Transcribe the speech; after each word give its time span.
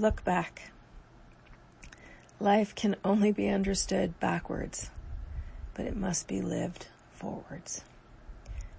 Look 0.00 0.24
back. 0.24 0.70
Life 2.40 2.74
can 2.74 2.96
only 3.04 3.32
be 3.32 3.50
understood 3.50 4.18
backwards, 4.18 4.88
but 5.74 5.84
it 5.84 5.94
must 5.94 6.26
be 6.26 6.40
lived 6.40 6.86
forwards. 7.12 7.84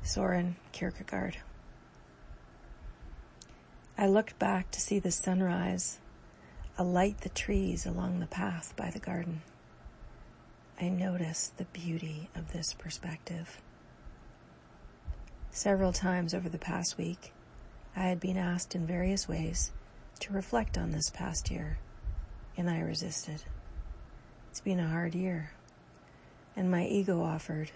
Soren 0.02 0.56
Kierkegaard. 0.72 1.38
I 4.00 4.08
looked 4.08 4.40
back 4.40 4.72
to 4.72 4.82
see 4.82 4.98
the 4.98 5.12
sunrise 5.12 6.00
alight 6.76 7.22
the 7.22 7.30
trees 7.30 7.86
along 7.86 8.20
the 8.20 8.26
path 8.26 8.74
by 8.76 8.90
the 8.90 8.98
garden. 8.98 9.44
I 10.82 10.90
noticed 10.90 11.56
the 11.60 11.66
beauty 11.66 12.32
of 12.34 12.52
this 12.52 12.74
perspective. 12.74 13.62
Several 15.52 15.94
times 15.94 16.34
over 16.34 16.50
the 16.50 16.58
past 16.58 16.98
week, 16.98 17.32
I 17.96 18.08
had 18.08 18.20
been 18.20 18.38
asked 18.38 18.74
in 18.74 18.88
various 18.88 19.28
ways 19.28 19.72
to 20.22 20.34
reflect 20.34 20.78
on 20.78 20.92
this 20.92 21.10
past 21.10 21.50
year, 21.50 21.80
and 22.56 22.70
I 22.70 22.80
resisted. 22.80 23.44
It's 24.52 24.62
been 24.62 24.80
a 24.80 24.88
hard 24.88 25.16
year, 25.16 25.52
and 26.56 26.70
my 26.70 26.86
ego 26.86 27.24
offered, 27.24 27.72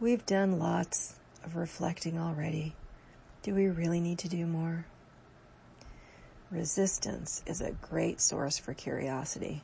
We've 0.00 0.26
done 0.26 0.58
lots 0.58 1.14
of 1.44 1.54
reflecting 1.54 2.18
already. 2.18 2.74
Do 3.42 3.54
we 3.54 3.68
really 3.68 4.00
need 4.00 4.18
to 4.20 4.28
do 4.28 4.46
more? 4.46 4.86
Resistance 6.50 7.42
is 7.46 7.60
a 7.60 7.72
great 7.72 8.20
source 8.20 8.58
for 8.58 8.74
curiosity. 8.74 9.62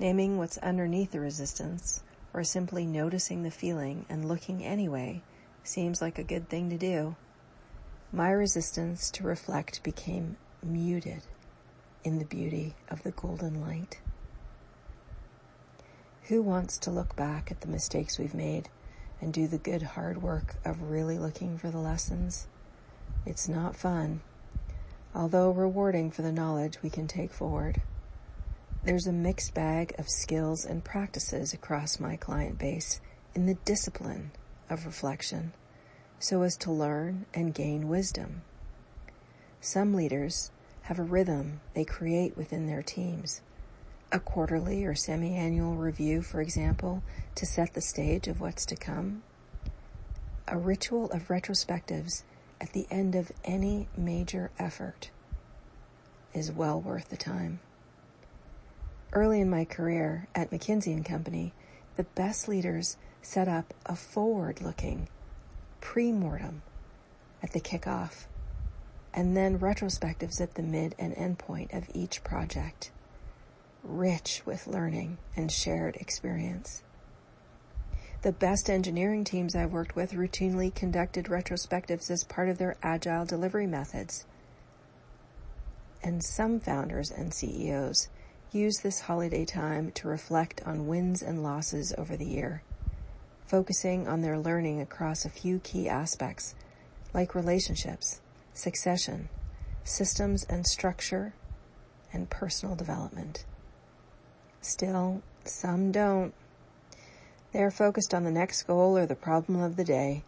Naming 0.00 0.36
what's 0.36 0.58
underneath 0.58 1.12
the 1.12 1.20
resistance, 1.20 2.02
or 2.34 2.42
simply 2.42 2.86
noticing 2.86 3.44
the 3.44 3.50
feeling 3.50 4.04
and 4.08 4.26
looking 4.26 4.64
anyway, 4.64 5.22
seems 5.62 6.02
like 6.02 6.18
a 6.18 6.24
good 6.24 6.48
thing 6.48 6.70
to 6.70 6.78
do. 6.78 7.14
My 8.12 8.30
resistance 8.30 9.10
to 9.12 9.22
reflect 9.22 9.82
became 9.84 10.36
muted 10.62 11.22
in 12.04 12.18
the 12.18 12.24
beauty 12.24 12.74
of 12.88 13.02
the 13.02 13.10
golden 13.10 13.60
light. 13.60 14.00
Who 16.24 16.42
wants 16.42 16.78
to 16.78 16.90
look 16.90 17.16
back 17.16 17.50
at 17.50 17.60
the 17.60 17.68
mistakes 17.68 18.18
we've 18.18 18.34
made 18.34 18.68
and 19.20 19.32
do 19.32 19.46
the 19.46 19.58
good 19.58 19.82
hard 19.82 20.22
work 20.22 20.56
of 20.64 20.90
really 20.90 21.18
looking 21.18 21.58
for 21.58 21.70
the 21.70 21.78
lessons. 21.78 22.46
It's 23.24 23.48
not 23.48 23.76
fun, 23.76 24.20
although 25.14 25.50
rewarding 25.50 26.10
for 26.10 26.22
the 26.22 26.32
knowledge 26.32 26.82
we 26.82 26.90
can 26.90 27.06
take 27.06 27.32
forward. 27.32 27.80
There's 28.84 29.06
a 29.06 29.12
mixed 29.12 29.54
bag 29.54 29.94
of 29.96 30.08
skills 30.08 30.64
and 30.64 30.82
practices 30.82 31.52
across 31.52 32.00
my 32.00 32.16
client 32.16 32.58
base 32.58 33.00
in 33.34 33.46
the 33.46 33.54
discipline 33.64 34.32
of 34.68 34.86
reflection 34.86 35.52
so 36.18 36.42
as 36.42 36.56
to 36.56 36.70
learn 36.70 37.26
and 37.34 37.54
gain 37.54 37.88
wisdom. 37.88 38.42
Some 39.60 39.94
leaders 39.94 40.50
have 40.82 40.98
a 40.98 41.02
rhythm 41.02 41.60
they 41.74 41.84
create 41.84 42.36
within 42.36 42.66
their 42.66 42.82
teams 42.82 43.40
a 44.12 44.20
quarterly 44.20 44.84
or 44.84 44.94
semi-annual 44.94 45.74
review, 45.74 46.20
for 46.20 46.42
example, 46.42 47.02
to 47.34 47.46
set 47.46 47.72
the 47.72 47.80
stage 47.80 48.28
of 48.28 48.40
what's 48.40 48.66
to 48.66 48.76
come. 48.76 49.22
A 50.46 50.58
ritual 50.58 51.10
of 51.10 51.28
retrospectives 51.28 52.22
at 52.60 52.74
the 52.74 52.86
end 52.90 53.14
of 53.14 53.32
any 53.42 53.88
major 53.96 54.50
effort 54.58 55.10
is 56.34 56.52
well 56.52 56.78
worth 56.78 57.08
the 57.08 57.16
time. 57.16 57.60
Early 59.14 59.40
in 59.40 59.48
my 59.48 59.64
career 59.64 60.28
at 60.34 60.50
McKinsey 60.50 60.94
and 60.94 61.04
Company, 61.04 61.54
the 61.96 62.04
best 62.04 62.48
leaders 62.48 62.98
set 63.22 63.48
up 63.48 63.72
a 63.86 63.96
forward-looking 63.96 65.08
pre-mortem 65.80 66.62
at 67.42 67.52
the 67.52 67.60
kickoff 67.60 68.26
and 69.14 69.36
then 69.36 69.58
retrospectives 69.58 70.40
at 70.40 70.54
the 70.54 70.62
mid 70.62 70.94
and 70.98 71.14
end 71.14 71.38
point 71.38 71.72
of 71.72 71.90
each 71.94 72.24
project 72.24 72.90
rich 73.82 74.42
with 74.46 74.66
learning 74.66 75.18
and 75.36 75.50
shared 75.50 75.96
experience. 75.96 76.82
The 78.22 78.32
best 78.32 78.70
engineering 78.70 79.24
teams 79.24 79.56
I've 79.56 79.72
worked 79.72 79.96
with 79.96 80.12
routinely 80.12 80.72
conducted 80.72 81.24
retrospectives 81.26 82.10
as 82.10 82.22
part 82.24 82.48
of 82.48 82.58
their 82.58 82.76
agile 82.82 83.24
delivery 83.24 83.66
methods. 83.66 84.24
And 86.04 86.22
some 86.22 86.60
founders 86.60 87.10
and 87.10 87.34
CEOs 87.34 88.08
use 88.52 88.78
this 88.78 89.00
holiday 89.00 89.44
time 89.44 89.90
to 89.92 90.08
reflect 90.08 90.62
on 90.64 90.86
wins 90.86 91.22
and 91.22 91.42
losses 91.42 91.92
over 91.98 92.16
the 92.16 92.26
year, 92.26 92.62
focusing 93.46 94.06
on 94.06 94.20
their 94.20 94.38
learning 94.38 94.80
across 94.80 95.24
a 95.24 95.30
few 95.30 95.58
key 95.58 95.88
aspects 95.88 96.54
like 97.12 97.34
relationships, 97.34 98.20
succession, 98.54 99.28
systems 99.84 100.44
and 100.44 100.66
structure, 100.66 101.34
and 102.12 102.30
personal 102.30 102.74
development. 102.74 103.44
Still, 104.60 105.22
some 105.44 105.90
don't. 105.90 106.34
They 107.52 107.62
are 107.62 107.70
focused 107.70 108.14
on 108.14 108.24
the 108.24 108.30
next 108.30 108.62
goal 108.62 108.96
or 108.96 109.06
the 109.06 109.14
problem 109.14 109.60
of 109.60 109.76
the 109.76 109.84
day, 109.84 110.22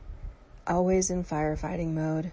always 0.67 1.11
in 1.11 1.25
firefighting 1.25 1.93
mode, 1.93 2.33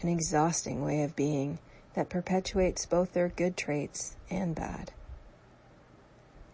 an 0.00 0.08
exhausting 0.08 0.84
way 0.84 1.02
of 1.02 1.16
being 1.16 1.58
that 1.94 2.08
perpetuates 2.08 2.86
both 2.86 3.12
their 3.12 3.28
good 3.28 3.56
traits 3.56 4.16
and 4.30 4.54
bad. 4.54 4.92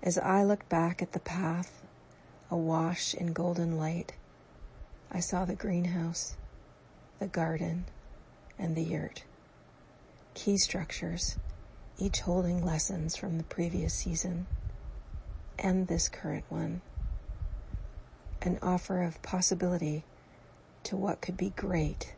As 0.02 0.18
I 0.18 0.44
looked 0.44 0.68
back 0.68 1.02
at 1.02 1.12
the 1.12 1.20
path, 1.20 1.82
awash 2.50 3.14
in 3.14 3.32
golden 3.32 3.76
light, 3.76 4.12
I 5.12 5.20
saw 5.20 5.44
the 5.44 5.54
greenhouse, 5.54 6.36
the 7.18 7.26
garden, 7.26 7.84
and 8.60 8.76
the 8.76 8.82
yurt. 8.82 9.24
Key 10.34 10.58
structures, 10.58 11.36
each 11.98 12.20
holding 12.20 12.64
lessons 12.64 13.16
from 13.16 13.38
the 13.38 13.44
previous 13.44 13.94
season 13.94 14.46
and 15.58 15.88
this 15.88 16.08
current 16.08 16.44
one. 16.48 16.82
An 18.42 18.58
offer 18.62 19.02
of 19.02 19.20
possibility 19.22 20.04
to 20.84 20.96
what 20.96 21.20
could 21.20 21.36
be 21.36 21.50
great 21.50 22.14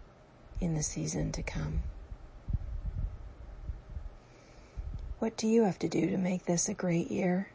in 0.60 0.74
the 0.74 0.82
season 0.82 1.32
to 1.32 1.42
come. 1.42 1.82
What 5.18 5.36
do 5.36 5.46
you 5.46 5.62
have 5.62 5.78
to 5.80 5.88
do 5.88 6.10
to 6.10 6.18
make 6.18 6.46
this 6.46 6.68
a 6.68 6.74
great 6.74 7.10
year? 7.10 7.48